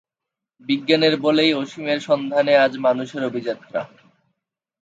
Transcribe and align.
বিজ্ঞানের 0.61 1.15
বলেই 1.17 1.51
অসীমের 1.53 1.99
সন্ধানে 1.99 2.53
আজ 2.57 2.73
মানুষের 2.77 3.21
অভিযাত্রা। 3.25 3.81